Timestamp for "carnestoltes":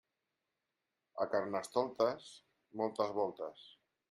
1.35-2.23